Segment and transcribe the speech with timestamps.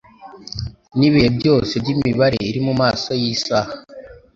[0.97, 3.71] Nibihe byose byimibare iri mumaso yisaha